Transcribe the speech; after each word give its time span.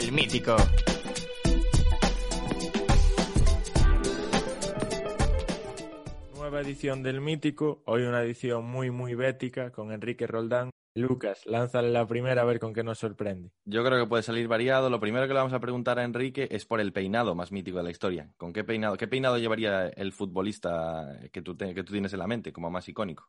El 0.00 0.12
mítico. 0.12 0.56
Nueva 6.34 6.60
edición 6.60 7.02
del 7.02 7.20
mítico, 7.20 7.82
hoy 7.86 8.02
una 8.02 8.22
edición 8.22 8.64
muy 8.64 8.90
muy 8.90 9.14
bética 9.14 9.70
con 9.70 9.92
Enrique 9.92 10.26
Roldán. 10.26 10.70
Lucas, 10.96 11.46
lánzale 11.46 11.90
la 11.90 12.06
primera 12.06 12.42
a 12.42 12.44
ver 12.44 12.58
con 12.58 12.72
qué 12.74 12.82
nos 12.82 12.98
sorprende. 12.98 13.50
Yo 13.64 13.84
creo 13.84 14.02
que 14.02 14.08
puede 14.08 14.24
salir 14.24 14.48
variado. 14.48 14.90
Lo 14.90 14.98
primero 14.98 15.26
que 15.28 15.34
le 15.34 15.38
vamos 15.38 15.52
a 15.52 15.60
preguntar 15.60 15.98
a 16.00 16.04
Enrique 16.04 16.48
es 16.50 16.66
por 16.66 16.80
el 16.80 16.92
peinado 16.92 17.34
más 17.36 17.52
mítico 17.52 17.76
de 17.78 17.84
la 17.84 17.90
historia. 17.90 18.28
¿Con 18.36 18.52
qué 18.52 18.64
peinado, 18.64 18.96
qué 18.96 19.06
peinado 19.06 19.38
llevaría 19.38 19.86
el 19.88 20.12
futbolista 20.12 21.20
que 21.32 21.42
tú, 21.42 21.56
te- 21.56 21.74
que 21.74 21.84
tú 21.84 21.92
tienes 21.92 22.12
en 22.12 22.18
la 22.18 22.26
mente 22.26 22.52
como 22.52 22.70
más 22.70 22.88
icónico? 22.88 23.28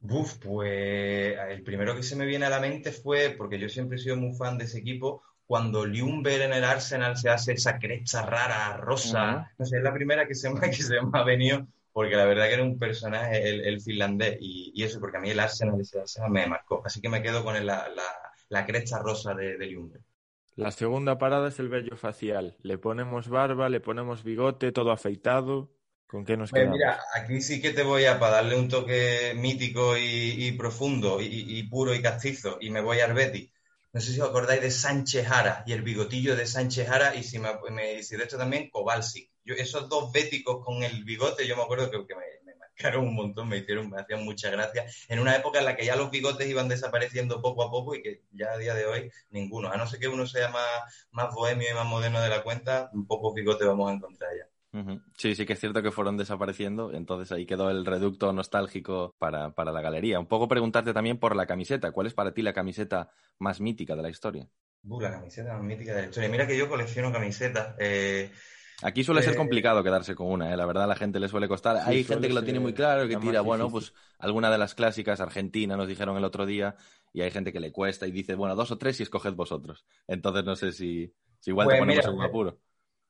Buf, 0.00 0.38
pues 0.38 1.36
el 1.50 1.62
primero 1.62 1.94
que 1.94 2.02
se 2.02 2.16
me 2.16 2.24
viene 2.26 2.46
a 2.46 2.50
la 2.50 2.60
mente 2.60 2.90
fue, 2.92 3.34
porque 3.36 3.58
yo 3.58 3.68
siempre 3.68 3.96
he 3.98 4.00
sido 4.00 4.16
muy 4.16 4.34
fan 4.34 4.56
de 4.58 4.64
ese 4.64 4.78
equipo, 4.78 5.22
cuando 5.46 5.86
Ljungberg 5.86 6.42
en 6.42 6.52
el 6.52 6.64
Arsenal 6.64 7.16
se 7.16 7.28
hace 7.30 7.52
esa 7.52 7.78
cresta 7.78 8.22
rara, 8.26 8.76
rosa. 8.76 9.38
No 9.58 9.64
sé, 9.66 9.78
es 9.78 9.82
la 9.82 9.92
primera 9.94 10.26
que 10.26 10.34
se 10.34 10.50
me, 10.50 10.60
que 10.60 10.72
se 10.82 11.00
me 11.02 11.18
ha 11.18 11.24
venido, 11.24 11.66
porque 11.92 12.16
la 12.16 12.24
verdad 12.24 12.46
que 12.48 12.54
era 12.54 12.62
un 12.64 12.78
personaje, 12.78 13.48
el, 13.48 13.64
el 13.66 13.80
finlandés, 13.80 14.38
y, 14.40 14.72
y 14.74 14.82
eso, 14.84 15.00
porque 15.00 15.18
a 15.18 15.20
mí 15.20 15.30
el 15.30 15.40
Arsenal, 15.40 15.80
ese 15.80 16.00
Arsenal 16.00 16.30
me 16.30 16.46
marcó. 16.46 16.82
Así 16.84 17.00
que 17.00 17.08
me 17.08 17.22
quedo 17.22 17.44
con 17.44 17.56
el- 17.56 17.66
la, 17.66 17.88
la- 17.88 18.02
la 18.48 18.66
cresta 18.66 18.98
rosa 18.98 19.34
de, 19.34 19.56
de 19.58 19.66
Ljungberg. 19.70 20.02
La 20.56 20.70
segunda 20.70 21.18
parada 21.18 21.48
es 21.48 21.58
el 21.60 21.68
vello 21.68 21.94
facial. 21.98 22.56
Le 22.62 22.78
ponemos 22.78 23.28
barba, 23.28 23.68
le 23.68 23.80
ponemos 23.80 24.22
bigote, 24.24 24.72
todo 24.72 24.90
afeitado. 24.90 25.76
¿Con 26.06 26.24
qué 26.24 26.38
nos 26.38 26.52
Pues 26.52 26.54
quedamos? 26.54 26.70
mira, 26.70 27.00
aquí 27.14 27.40
sí 27.40 27.60
que 27.62 27.70
te 27.72 27.82
voy 27.82 28.04
a, 28.04 28.18
para 28.20 28.36
darle 28.36 28.56
un 28.58 28.68
toque 28.68 29.32
mítico 29.36 29.96
y, 29.96 30.02
y 30.48 30.52
profundo 30.52 31.20
y, 31.20 31.26
y 31.58 31.62
puro 31.68 31.94
y 31.94 32.02
castizo, 32.02 32.58
y 32.60 32.70
me 32.70 32.80
voy 32.82 33.00
al 33.00 33.14
Betis. 33.14 33.50
No 33.94 34.00
sé 34.00 34.12
si 34.12 34.20
os 34.20 34.28
acordáis 34.28 34.60
de 34.62 34.70
Sánchez 34.70 35.26
Jara 35.26 35.62
y 35.66 35.72
el 35.72 35.82
bigotillo 35.82 36.36
de 36.36 36.46
Sánchez 36.46 36.88
Jara, 36.88 37.14
y 37.14 37.22
si, 37.22 37.38
me, 37.38 37.50
me- 37.70 38.02
de 38.02 38.24
hecho 38.24 38.36
también 38.38 38.68
Kovalsic. 38.70 39.30
Yo, 39.44 39.54
esos 39.54 39.88
dos 39.88 40.12
béticos 40.12 40.64
con 40.64 40.82
el 40.82 41.04
bigote, 41.04 41.46
yo 41.46 41.56
me 41.56 41.62
acuerdo 41.62 41.90
que, 41.90 41.98
me, 41.98 42.54
marcaron 42.58 43.06
un 43.08 43.14
montón, 43.14 43.48
me 43.48 43.58
hicieron, 43.58 43.88
me 43.90 44.00
hacían 44.00 44.24
mucha 44.24 44.50
gracia. 44.50 44.84
En 45.08 45.18
una 45.20 45.36
época 45.36 45.58
en 45.60 45.64
la 45.66 45.76
que 45.76 45.86
ya 45.86 45.96
los 45.96 46.10
bigotes 46.10 46.48
iban 46.48 46.68
desapareciendo 46.68 47.40
poco 47.42 47.62
a 47.64 47.70
poco 47.70 47.94
y 47.94 48.02
que 48.02 48.22
ya 48.32 48.52
a 48.52 48.58
día 48.58 48.74
de 48.74 48.86
hoy 48.86 49.10
ninguno. 49.30 49.70
A 49.70 49.76
no 49.76 49.86
ser 49.86 50.00
que 50.00 50.08
uno 50.08 50.26
sea 50.26 50.48
más, 50.48 51.08
más 51.12 51.34
bohemio 51.34 51.70
y 51.70 51.74
más 51.74 51.86
moderno 51.86 52.20
de 52.20 52.28
la 52.30 52.42
cuenta, 52.42 52.90
pocos 53.08 53.34
bigotes 53.34 53.66
vamos 53.66 53.90
a 53.90 53.94
encontrar 53.94 54.30
ya. 54.36 54.51
Sí, 55.16 55.34
sí 55.34 55.44
que 55.46 55.52
es 55.52 55.60
cierto 55.60 55.82
que 55.82 55.90
fueron 55.92 56.16
desapareciendo, 56.16 56.92
entonces 56.92 57.30
ahí 57.32 57.44
quedó 57.46 57.70
el 57.70 57.84
reducto 57.84 58.32
nostálgico 58.32 59.14
para, 59.18 59.54
para 59.54 59.70
la 59.72 59.80
galería. 59.82 60.18
Un 60.18 60.26
poco 60.26 60.48
preguntarte 60.48 60.92
también 60.94 61.18
por 61.18 61.36
la 61.36 61.46
camiseta. 61.46 61.92
¿Cuál 61.92 62.06
es 62.06 62.14
para 62.14 62.32
ti 62.34 62.42
la 62.42 62.52
camiseta 62.54 63.10
más 63.38 63.60
mítica 63.60 63.94
de 63.96 64.02
la 64.02 64.10
historia? 64.10 64.48
Uh, 64.84 65.00
la 65.00 65.10
camiseta 65.12 65.54
más 65.54 65.62
mítica 65.62 65.94
de 65.94 66.02
la 66.02 66.08
historia. 66.08 66.28
Mira 66.28 66.46
que 66.46 66.56
yo 66.58 66.68
colecciono 66.68 67.12
camisetas. 67.12 67.76
eh, 67.78 68.32
Aquí 68.84 69.04
suele 69.04 69.22
ser 69.22 69.34
Eh, 69.34 69.36
complicado 69.36 69.84
quedarse 69.84 70.14
con 70.16 70.26
una, 70.28 70.52
¿eh? 70.52 70.56
la 70.56 70.66
verdad 70.66 70.84
a 70.84 70.86
la 70.88 70.96
gente 70.96 71.20
le 71.20 71.28
suele 71.28 71.46
costar. 71.46 71.76
Sí, 71.84 71.84
Hay 71.86 72.02
suele 72.02 72.04
gente 72.04 72.26
que 72.28 72.34
lo 72.34 72.42
tiene 72.42 72.58
muy 72.58 72.74
claro, 72.74 73.06
que 73.06 73.16
tira, 73.16 73.40
bueno, 73.40 73.70
difícil. 73.70 73.70
pues 73.70 73.94
alguna 74.18 74.50
de 74.50 74.58
las 74.58 74.74
clásicas, 74.74 75.20
Argentina 75.20 75.76
nos 75.76 75.86
dijeron 75.86 76.16
el 76.16 76.24
otro 76.24 76.46
día, 76.46 76.74
y 77.12 77.20
hay 77.20 77.30
gente 77.30 77.52
que 77.52 77.60
le 77.60 77.70
cuesta 77.70 78.08
y 78.08 78.10
dice, 78.10 78.34
bueno, 78.34 78.56
dos 78.56 78.72
o 78.72 78.78
tres 78.78 78.98
y 78.98 79.04
escoged 79.04 79.34
vosotros. 79.34 79.84
Entonces 80.08 80.44
no 80.44 80.56
sé 80.56 80.72
si, 80.72 81.14
si 81.38 81.50
igual 81.50 81.68
Pues 81.68 81.76
te 81.76 81.76
ponemos 81.76 82.04
mira, 82.04 82.08
en 82.08 82.14
un 82.14 82.22
apuro. 82.22 82.58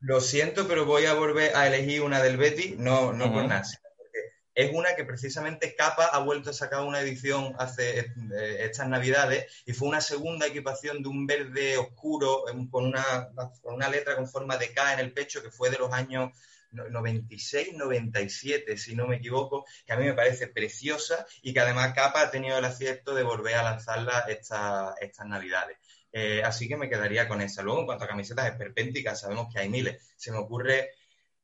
Lo 0.03 0.21
siento, 0.21 0.67
pero 0.67 0.85
voy 0.85 1.07
a 1.07 1.15
volver 1.15 1.55
a 1.55 1.69
elegir 1.69 2.03
una 2.03 2.21
del 2.21 2.37
Betty, 2.37 2.75
no, 2.77 3.13
no 3.13 3.33
por 3.33 3.45
nada, 3.45 3.63
sino 3.63 3.83
porque 3.97 4.19
es 4.53 4.75
una 4.75 4.97
que 4.97 5.05
precisamente 5.05 5.77
Capa 5.77 6.07
ha 6.07 6.19
vuelto 6.19 6.51
a 6.51 6.53
sacar 6.53 6.83
una 6.83 7.01
edición 7.01 7.55
hace 7.57 8.01
eh, 8.01 8.57
estas 8.59 8.89
navidades 8.89 9.63
y 9.65 9.73
fue 9.73 9.89
una 9.89 10.01
segunda 10.01 10.49
equipación 10.49 11.05
de 11.05 11.09
un 11.09 11.25
verde 11.29 11.79
oscuro 11.79 12.49
eh, 12.49 12.67
con 12.69 12.87
una, 12.87 13.29
con 13.63 13.75
una 13.75 13.89
letra 13.89 14.17
con 14.17 14.29
forma 14.29 14.57
de 14.57 14.73
K 14.73 14.95
en 14.95 14.99
el 14.99 15.13
pecho 15.13 15.41
que 15.41 15.53
fue 15.53 15.71
de 15.71 15.79
los 15.79 15.93
años 15.93 16.37
96, 16.73 17.75
97, 17.75 18.77
si 18.77 18.95
no 18.95 19.07
me 19.07 19.17
equivoco, 19.17 19.65
que 19.87 19.93
a 19.93 19.97
mí 19.97 20.05
me 20.05 20.15
parece 20.15 20.49
preciosa 20.49 21.27
y 21.43 21.53
que 21.53 21.61
además 21.61 21.93
Capa 21.95 22.23
ha 22.23 22.31
tenido 22.31 22.59
el 22.59 22.65
acierto 22.65 23.15
de 23.15 23.23
volver 23.23 23.55
a 23.57 23.63
lanzarla 23.63 24.21
esta- 24.29 24.95
estas 25.01 25.27
navidades. 25.27 25.79
Eh, 26.13 26.43
así 26.45 26.69
que 26.69 26.77
me 26.77 26.89
quedaría 26.91 27.27
con 27.29 27.41
esa. 27.41 27.63
Luego, 27.63 27.81
en 27.81 27.87
cuanto 27.87 28.05
a 28.05 28.09
camisetas 28.09 28.47
esperpénticas, 28.51 29.21
sabemos 29.21 29.49
que 29.53 29.61
hay 29.61 29.69
miles. 29.69 30.13
Se 30.17 30.31
me 30.31 30.39
ocurre 30.39 30.91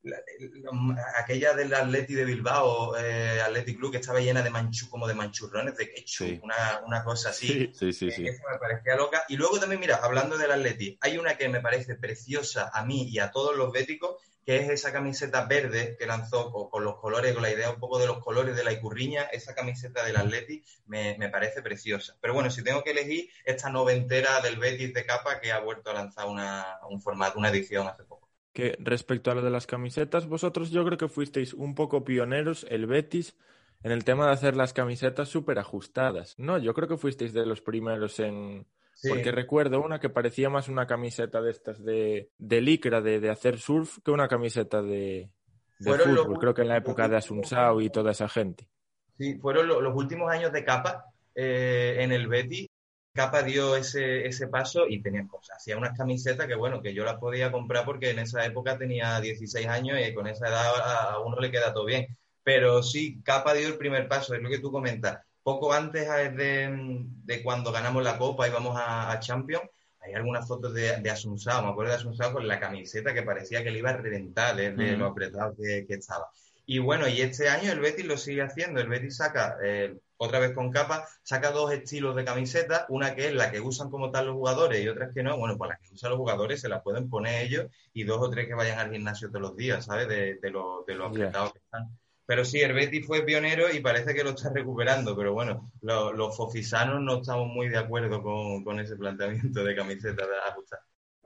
la- 0.03 0.19
la- 0.63 1.05
aquella 1.17 1.55
del 1.55 1.73
Atleti 1.75 2.15
de 2.15 2.25
Bilbao, 2.25 2.97
eh, 2.97 3.41
Athletic 3.41 3.79
Club, 3.79 3.91
que 3.93 3.99
estaba 3.99 4.21
llena 4.21 4.43
de 4.43 4.51
manchu, 4.51 4.89
como 4.89 5.09
de 5.09 5.15
manchurrones 5.15 5.77
de 5.77 5.93
Sí. 6.07 6.39
una, 6.43 6.83
una 6.87 7.03
cosa 7.03 7.31
así. 7.31 7.73
Sí. 7.75 7.93
Sí, 7.93 8.09
que 8.09 8.29
Esa 8.29 8.43
me 8.53 8.59
parecía 8.59 8.95
loca. 8.95 9.25
Y 9.29 9.37
luego 9.37 9.59
también, 9.59 9.81
mira, 9.81 9.97
hablando 9.97 10.37
del 10.39 10.53
Atleti, 10.53 10.97
hay 11.01 11.19
una 11.19 11.37
que 11.37 11.49
me 11.49 11.61
parece 11.61 11.97
preciosa 11.97 12.71
a 12.73 12.85
mí 12.85 13.09
y 13.11 13.19
a 13.19 13.31
todos 13.33 13.57
los 13.57 13.73
béticos, 13.73 14.23
que 14.49 14.57
es 14.57 14.71
esa 14.71 14.95
camiseta 14.95 15.45
verde 15.45 15.95
que 15.99 16.07
lanzó 16.07 16.51
con, 16.71 16.83
los 16.83 16.97
colores, 16.97 17.35
con 17.35 17.43
la 17.43 17.53
idea 17.53 17.71
un 17.71 17.79
poco 17.79 17.99
de 17.99 18.07
los 18.07 18.25
colores 18.25 18.57
de 18.57 18.65
la 18.65 18.73
Icurriña, 18.73 19.25
esa 19.25 19.55
camiseta 19.55 20.03
del 20.07 20.17
Atleti 20.17 20.65
me, 20.87 21.19
me 21.19 21.29
parece 21.29 21.61
preciosa. 21.61 22.17
Pero 22.19 22.33
bueno, 22.33 22.49
si 22.49 22.65
tengo 22.65 22.83
que 22.83 22.93
elegir 22.93 23.29
esta 23.45 23.69
noventera 23.69 24.41
del 24.41 24.57
Betis 24.57 24.95
de 24.95 25.05
capa 25.05 25.39
que 25.39 25.53
ha 25.53 25.61
vuelto 25.61 25.91
a 25.91 25.93
lanzar 25.93 26.29
una, 26.29 26.79
un 26.89 26.99
formato, 27.03 27.39
una 27.39 27.51
edición 27.51 27.89
hace 27.89 28.05
poco. 28.05 28.27
Que 28.55 28.75
respecto 28.79 29.31
a 29.31 29.35
lo 29.35 29.43
de 29.43 29.51
las 29.51 29.67
camisetas, 29.67 30.27
vosotros 30.27 30.71
yo 30.71 30.83
creo 30.83 30.97
que 30.97 31.09
fuisteis 31.09 31.53
un 31.53 31.75
poco 31.75 32.07
pioneros, 32.07 32.65
el 32.71 32.87
Betis, 32.87 33.37
en 33.83 33.93
el 33.93 34.05
tema 34.05 34.29
de 34.29 34.33
hacer 34.33 34.57
las 34.57 34.73
camisetas 34.73 35.29
súper 35.29 35.59
ajustadas. 35.59 36.39
No, 36.39 36.57
yo 36.57 36.73
creo 36.73 36.89
que 36.89 36.97
fuisteis 36.97 37.35
de 37.35 37.45
los 37.45 37.61
primeros 37.61 38.19
en... 38.19 38.67
Sí. 39.01 39.09
Porque 39.11 39.31
recuerdo 39.33 39.81
una 39.81 40.01
que 40.01 40.11
parecía 40.11 40.51
más 40.51 40.69
una 40.69 40.87
camiseta 40.87 41.41
de 41.41 41.51
estas 41.53 41.83
de, 41.85 42.31
de 42.37 42.61
licra, 42.61 43.01
de, 43.01 43.21
de 43.21 43.31
hacer 43.31 43.59
surf, 43.59 43.99
que 44.05 44.11
una 44.11 44.27
camiseta 44.29 44.83
de, 44.83 45.31
de 45.79 45.91
los 45.97 46.03
fútbol. 46.03 46.39
Creo 46.39 46.55
que 46.55 46.63
en 46.63 46.69
la 46.69 46.77
época 46.79 47.09
de 47.09 47.17
Asunsao 47.17 47.81
y 47.81 47.91
toda 47.91 48.11
esa 48.11 48.29
gente. 48.29 48.69
Sí, 49.17 49.39
fueron 49.39 49.69
lo- 49.69 49.81
los 49.81 49.95
últimos 49.97 50.31
años 50.31 50.53
de 50.53 50.65
Capa 50.65 51.05
eh, 51.35 51.97
en 52.01 52.13
el 52.13 52.27
Betis. 52.29 52.69
Capa 53.15 53.43
dio 53.43 53.75
ese, 53.77 54.27
ese 54.27 54.47
paso 54.49 54.87
y 54.89 55.03
tenía 55.03 55.27
cosas. 55.27 55.57
Hacía 55.57 55.77
unas 55.77 55.97
camisetas 55.97 56.47
que, 56.47 56.55
bueno, 56.55 56.81
que 56.83 56.95
yo 56.95 57.05
las 57.05 57.17
podía 57.19 57.51
comprar 57.51 57.85
porque 57.85 58.11
en 58.11 58.21
esa 58.21 58.45
época 58.47 58.79
tenía 58.79 59.21
16 59.21 59.67
años 59.67 59.99
y 60.01 60.15
con 60.15 60.27
esa 60.29 60.49
edad 60.49 60.67
a, 60.77 61.13
a 61.15 61.21
uno 61.21 61.39
le 61.41 61.51
queda 61.51 61.73
todo 61.73 61.85
bien. 61.85 62.07
Pero 62.45 62.83
sí, 62.83 63.21
Capa 63.25 63.55
dio 63.55 63.67
el 63.69 63.77
primer 63.79 64.09
paso, 64.09 64.35
es 64.35 64.43
lo 64.43 64.49
que 64.49 64.61
tú 64.61 64.71
comentas. 64.71 65.19
Poco 65.49 65.73
antes 65.73 66.07
eh, 66.07 66.31
de, 66.41 67.05
de 67.29 67.43
cuando 67.43 67.73
ganamos 67.73 68.03
la 68.03 68.19
Copa 68.19 68.47
y 68.47 68.51
vamos 68.51 68.77
a, 68.77 69.11
a 69.13 69.19
Champions, 69.21 69.65
hay 70.01 70.13
algunas 70.15 70.47
fotos 70.47 70.75
de, 70.75 71.01
de 71.01 71.11
Asunsao, 71.11 71.63
me 71.63 71.71
acuerdo 71.71 71.93
de 71.93 71.97
Asunsao 71.99 72.33
con 72.35 72.47
la 72.47 72.61
camiseta 72.61 73.15
que 73.15 73.23
parecía 73.23 73.63
que 73.65 73.71
le 73.71 73.79
iba 73.79 73.91
a 73.91 73.97
reventar 73.97 74.55
de, 74.57 74.73
de 74.73 74.89
Ujú. 74.93 74.99
lo 74.99 75.07
apretado 75.07 75.55
que, 75.57 75.87
que 75.87 75.95
estaba. 75.95 76.27
Y 76.67 76.79
bueno, 76.81 77.09
y 77.09 77.23
este 77.23 77.49
año 77.49 77.73
el 77.73 77.81
Betis 77.81 78.05
lo 78.05 78.19
sigue 78.19 78.43
haciendo. 78.43 78.81
El 78.81 78.89
Betis 78.89 79.17
saca, 79.17 79.57
eh, 79.65 79.97
otra 80.19 80.39
vez 80.39 80.53
con 80.53 80.71
capa, 80.71 81.07
saca 81.23 81.51
dos 81.51 81.73
estilos 81.73 82.15
de 82.15 82.25
camiseta, 82.27 82.85
una 82.91 83.15
que 83.15 83.29
es 83.29 83.33
la 83.35 83.51
que 83.51 83.61
usan 83.61 83.89
como 83.91 84.11
tal 84.11 84.27
los 84.27 84.35
jugadores 84.37 84.83
y 84.85 84.89
otra 84.89 85.11
que 85.15 85.23
no. 85.23 85.39
Bueno, 85.39 85.57
pues 85.57 85.71
la 85.71 85.79
que 85.79 85.95
usan 85.95 86.11
los 86.11 86.19
jugadores 86.19 86.61
se 86.61 86.69
la 86.69 86.83
pueden 86.83 87.09
poner 87.09 87.43
ellos 87.47 87.67
y 87.95 88.05
dos 88.05 88.19
o 88.21 88.29
tres 88.31 88.47
que 88.47 88.55
vayan 88.55 88.79
al 88.79 88.93
gimnasio 88.93 89.29
todos 89.29 89.41
los 89.43 89.57
días, 89.57 89.87
¿sabes? 89.87 90.09
De, 90.09 90.35
de 90.43 90.51
lo, 90.51 90.85
de 90.87 90.95
lo 90.95 91.09
Ya. 91.11 91.31
apretados 91.31 91.53
que 91.55 91.59
están. 91.61 91.99
Pero 92.29 92.45
sí, 92.45 92.61
el 92.61 92.75
fue 93.05 93.23
pionero 93.25 93.73
y 93.73 93.81
parece 93.81 94.15
que 94.15 94.23
lo 94.23 94.31
está 94.31 94.51
recuperando, 94.53 95.17
pero 95.17 95.33
bueno, 95.33 95.73
lo- 95.81 96.13
los 96.13 96.37
fofisanos 96.37 97.01
no 97.01 97.21
estamos 97.23 97.49
muy 97.49 97.71
de 97.71 97.79
acuerdo 97.79 98.23
con, 98.23 98.63
ese 98.81 98.97
planteamiento 98.97 99.65
de 99.65 99.75
camiseta 99.75 100.27
de 100.27 100.37
ajustar. 100.47 100.81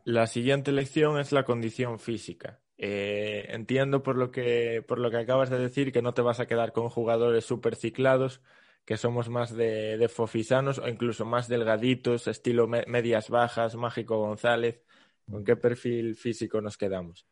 La 0.05 0.29
siguiente 0.29 0.71
lección 0.71 1.19
es 1.19 1.33
la 1.33 1.45
condición 1.45 1.99
física. 1.99 2.61
Eh, 2.79 3.47
entiendo 3.49 4.05
por 4.05 4.17
lo 4.17 4.31
que, 4.31 4.85
por 4.87 5.01
lo 5.01 5.11
que 5.11 5.17
acabas 5.17 5.51
de 5.51 5.59
decir 5.59 5.91
que 5.93 6.03
no 6.03 6.15
te 6.15 6.23
vas 6.23 6.39
a 6.39 6.47
quedar 6.47 6.73
con 6.73 6.89
jugadores 6.89 7.45
súper 7.45 7.75
ciclados, 7.75 8.41
que 8.85 8.97
somos 8.97 9.29
más 9.29 9.57
de, 9.57 9.97
de 9.99 10.09
fofisanos 10.09 10.79
o 10.79 10.87
incluso 10.89 11.25
más 11.25 11.49
delgaditos, 11.49 12.29
estilo 12.29 12.69
me- 12.69 12.85
medias 12.87 13.29
bajas, 13.29 13.75
Mágico 13.75 14.19
González. 14.19 14.81
¿Con 15.29 15.43
qué 15.45 15.57
perfil 15.57 16.15
físico 16.15 16.61
nos 16.61 16.77
quedamos? 16.77 17.27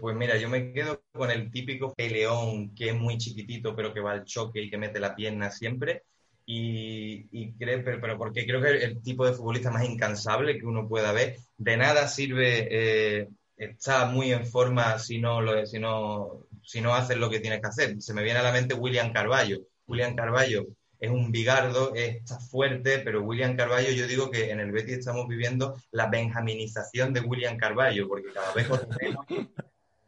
Pues 0.00 0.16
mira, 0.16 0.36
yo 0.36 0.48
me 0.48 0.72
quedo 0.72 1.02
con 1.12 1.30
el 1.30 1.50
típico 1.50 1.92
peleón 1.94 2.74
que 2.74 2.90
es 2.90 2.94
muy 2.94 3.18
chiquitito 3.18 3.74
pero 3.76 3.92
que 3.92 4.00
va 4.00 4.12
al 4.12 4.24
choque 4.24 4.62
y 4.62 4.70
que 4.70 4.78
mete 4.78 5.00
la 5.00 5.14
pierna 5.14 5.50
siempre. 5.50 6.04
y, 6.46 7.52
creo, 7.52 7.84
pero, 7.84 8.18
porque 8.18 8.46
creo 8.46 8.60
que 8.60 8.84
el 8.84 9.02
tipo 9.02 9.24
de 9.26 9.32
futbolista 9.34 9.70
más 9.70 9.84
incansable 9.84 10.58
que 10.58 10.66
uno 10.66 10.88
pueda 10.88 11.12
ver. 11.12 11.36
De 11.56 11.76
nada 11.76 12.08
sirve 12.08 12.68
eh, 12.70 13.28
estar 13.56 14.10
muy 14.12 14.32
en 14.32 14.46
forma 14.46 14.98
si 14.98 15.18
no, 15.18 15.40
lo, 15.40 15.66
si, 15.66 15.78
no, 15.78 16.46
si 16.62 16.80
no 16.80 16.94
haces 16.94 17.18
lo 17.18 17.30
que 17.30 17.40
tienes 17.40 17.60
que 17.60 17.68
hacer. 17.68 18.02
Se 18.02 18.14
me 18.14 18.22
viene 18.22 18.40
a 18.40 18.42
la 18.42 18.52
mente 18.52 18.74
William 18.74 19.12
Carballo. 19.12 19.60
William 19.86 20.16
Carballo 20.16 20.66
es 21.00 21.10
un 21.10 21.32
bigardo, 21.32 21.94
está 21.94 22.38
fuerte, 22.38 22.98
pero 22.98 23.22
William 23.22 23.56
Carballo, 23.56 23.90
yo 23.90 24.06
digo 24.06 24.30
que 24.30 24.50
en 24.50 24.60
el 24.60 24.70
Betis 24.70 24.98
estamos 24.98 25.26
viviendo 25.26 25.74
la 25.92 26.08
benjaminización 26.08 27.12
de 27.14 27.20
William 27.20 27.56
Carballo, 27.56 28.06
porque 28.06 28.32
cada 28.32 28.52
vez 28.52 28.68
menos. 29.00 29.26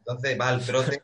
Entonces 0.05 0.37
va 0.39 0.49
al 0.49 0.65
trote 0.65 1.01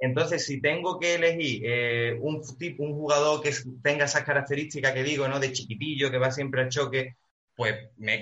entonces, 0.00 0.46
si 0.46 0.60
tengo 0.62 0.98
que 0.98 1.14
elegir 1.14 1.62
eh, 1.64 2.18
un, 2.20 2.42
tipo, 2.56 2.82
un 2.82 2.94
jugador 2.94 3.42
que 3.42 3.54
tenga 3.82 4.06
esas 4.06 4.24
características 4.24 4.92
que 4.94 5.04
digo, 5.04 5.28
¿no? 5.28 5.38
De 5.38 5.52
chiquitillo, 5.52 6.10
que 6.10 6.18
va 6.18 6.30
siempre 6.30 6.62
al 6.62 6.70
choque, 6.70 7.16
pues 7.54 7.76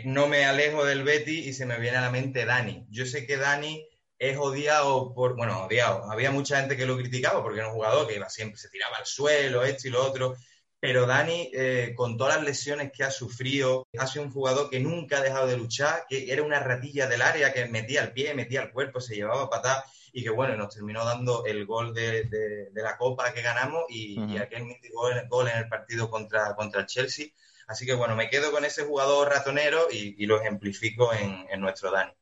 no 0.04 0.26
me 0.26 0.44
alejo 0.44 0.84
del 0.84 1.04
Betty 1.04 1.48
y 1.48 1.52
se 1.52 1.66
me 1.66 1.78
viene 1.78 1.98
a 1.98 2.00
la 2.00 2.10
mente 2.10 2.44
Dani. 2.44 2.84
Yo 2.90 3.06
sé 3.06 3.26
que 3.26 3.36
Dani 3.36 3.86
es 4.18 4.36
odiado 4.36 5.14
por, 5.14 5.36
bueno, 5.36 5.66
odiado. 5.66 6.10
Había 6.10 6.32
mucha 6.32 6.58
gente 6.58 6.76
que 6.76 6.84
lo 6.84 6.96
criticaba 6.98 7.42
porque 7.44 7.60
era 7.60 7.68
un 7.68 7.74
jugador 7.74 8.08
que 8.08 8.16
iba 8.16 8.28
siempre, 8.28 8.58
se 8.58 8.70
tiraba 8.70 8.96
al 8.96 9.06
suelo, 9.06 9.62
esto 9.62 9.86
y 9.86 9.92
lo 9.92 10.04
otro. 10.04 10.34
Pero 10.80 11.06
Dani, 11.06 11.50
eh, 11.54 11.92
con 11.96 12.16
todas 12.16 12.36
las 12.36 12.44
lesiones 12.44 12.90
que 12.92 13.04
ha 13.04 13.10
sufrido, 13.12 13.86
ha 13.96 14.06
sido 14.08 14.24
un 14.24 14.32
jugador 14.32 14.68
que 14.68 14.80
nunca 14.80 15.18
ha 15.18 15.22
dejado 15.22 15.46
de 15.46 15.56
luchar, 15.56 16.06
que 16.08 16.32
era 16.32 16.42
una 16.42 16.58
ratilla 16.58 17.06
del 17.06 17.22
área, 17.22 17.52
que 17.52 17.66
metía 17.66 18.02
el 18.02 18.12
pie, 18.12 18.34
metía 18.34 18.62
el 18.62 18.72
cuerpo, 18.72 19.00
se 19.00 19.14
llevaba 19.14 19.48
patada 19.48 19.84
y 20.12 20.22
que 20.22 20.30
bueno, 20.30 20.56
nos 20.56 20.74
terminó 20.74 21.04
dando 21.04 21.44
el 21.44 21.66
gol 21.66 21.94
de, 21.94 22.70
la 22.74 22.96
Copa 22.96 23.32
que 23.32 23.42
ganamos 23.42 23.84
y, 23.88 24.36
aquel 24.36 24.64
mítico 24.64 25.02
gol, 25.28 25.48
en 25.48 25.58
el 25.58 25.68
partido 25.68 26.10
contra, 26.10 26.54
contra 26.54 26.86
Chelsea. 26.86 27.28
Así 27.66 27.84
que 27.84 27.94
bueno, 27.94 28.16
me 28.16 28.30
quedo 28.30 28.50
con 28.50 28.64
ese 28.64 28.84
jugador 28.84 29.28
ratonero 29.28 29.88
y, 29.90 30.24
lo 30.26 30.40
ejemplifico 30.40 31.10
en, 31.12 31.60
nuestro 31.60 31.90
Dani. 31.90 32.12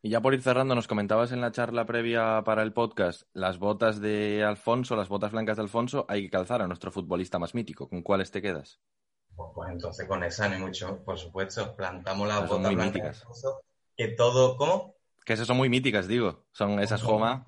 Y 0.00 0.10
ya 0.10 0.20
por 0.20 0.34
ir 0.34 0.42
cerrando, 0.42 0.74
nos 0.74 0.88
comentabas 0.88 1.32
en 1.32 1.40
la 1.40 1.52
charla 1.52 1.86
previa 1.86 2.42
para 2.44 2.62
el 2.62 2.72
podcast, 2.72 3.22
las 3.32 3.58
botas 3.58 4.00
de 4.00 4.44
Alfonso, 4.44 4.96
las 4.96 5.08
botas 5.08 5.32
blancas 5.32 5.56
de 5.56 5.62
Alfonso, 5.62 6.04
hay 6.08 6.24
que 6.24 6.30
calzar 6.30 6.60
a 6.60 6.66
nuestro 6.66 6.90
futbolista 6.90 7.38
más 7.38 7.54
mítico. 7.54 7.88
¿Con 7.88 8.02
cuáles 8.02 8.30
te 8.30 8.42
quedas? 8.42 8.80
Pues, 9.34 9.50
pues 9.54 9.70
entonces 9.70 10.06
con 10.06 10.22
esa 10.22 10.48
ni 10.48 10.58
mucho, 10.58 11.02
por 11.04 11.18
supuesto. 11.18 11.74
Plantamos 11.74 12.28
las 12.28 12.48
botas 12.48 12.74
blancas 12.74 13.02
de 13.02 13.08
Alfonso, 13.08 13.62
que 13.96 14.08
todo, 14.08 14.56
¿cómo? 14.56 14.93
Que 15.24 15.32
esas 15.32 15.46
son 15.46 15.56
muy 15.56 15.68
míticas, 15.68 16.06
digo. 16.06 16.44
Son 16.52 16.80
esas 16.80 17.02
Joma. 17.02 17.46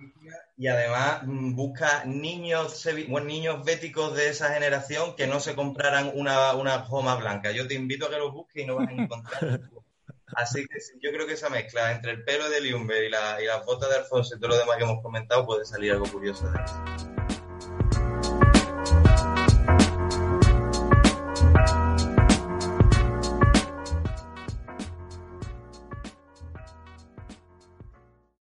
Y 0.56 0.68
además 0.68 1.22
mm, 1.24 1.54
busca 1.54 2.04
niños, 2.06 2.86
niños 3.24 3.64
béticos 3.64 4.16
de 4.16 4.30
esa 4.30 4.54
generación 4.54 5.14
que 5.14 5.26
no 5.26 5.40
se 5.40 5.54
compraran 5.54 6.10
una, 6.14 6.54
una 6.54 6.80
Joma 6.80 7.16
blanca. 7.16 7.52
Yo 7.52 7.68
te 7.68 7.74
invito 7.74 8.06
a 8.06 8.10
que 8.10 8.16
los 8.16 8.32
busques 8.32 8.62
y 8.62 8.66
no 8.66 8.76
vas 8.76 8.88
a 8.88 8.92
encontrar. 8.92 9.60
Así 10.34 10.66
que 10.66 10.78
yo 11.00 11.12
creo 11.12 11.26
que 11.26 11.34
esa 11.34 11.50
mezcla 11.50 11.92
entre 11.92 12.12
el 12.12 12.24
pelo 12.24 12.48
de 12.50 12.60
Liumber 12.60 13.04
y, 13.04 13.10
la, 13.10 13.40
y 13.40 13.46
las 13.46 13.64
botas 13.64 13.90
de 13.90 13.96
Alfonso 13.96 14.34
y 14.34 14.40
todo 14.40 14.50
lo 14.50 14.58
demás 14.58 14.76
que 14.76 14.84
hemos 14.84 15.02
comentado 15.02 15.46
puede 15.46 15.64
salir 15.64 15.92
algo 15.92 16.06
curioso 16.06 16.50
de 16.50 16.58
eso. 16.62 17.45